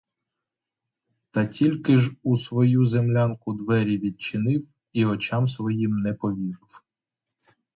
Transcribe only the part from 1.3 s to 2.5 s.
Та тільки ж у